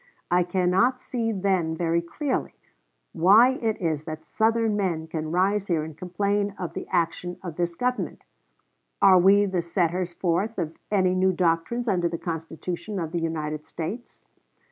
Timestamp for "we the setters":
9.19-10.13